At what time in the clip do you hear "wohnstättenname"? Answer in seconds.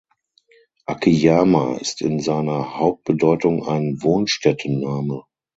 4.01-5.25